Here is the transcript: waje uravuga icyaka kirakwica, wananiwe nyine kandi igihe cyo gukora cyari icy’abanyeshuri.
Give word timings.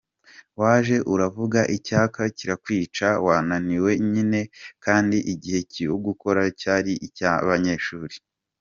waje 0.59 0.95
uravuga 1.13 1.59
icyaka 1.77 2.21
kirakwica, 2.37 3.07
wananiwe 3.25 3.91
nyine 4.11 4.41
kandi 4.85 5.17
igihe 5.33 5.59
cyo 5.73 5.91
gukora 6.05 6.41
cyari 6.59 6.93
icy’abanyeshuri. 7.07 8.15